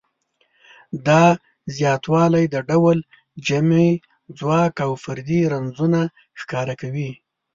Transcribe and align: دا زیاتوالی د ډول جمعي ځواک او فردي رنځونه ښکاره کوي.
دا 1.07 1.23
زیاتوالی 1.75 2.45
د 2.53 2.55
ډول 2.69 2.97
جمعي 3.47 3.91
ځواک 4.39 4.75
او 4.85 4.91
فردي 5.03 5.41
رنځونه 5.53 5.99
ښکاره 6.39 6.75
کوي. 6.81 7.11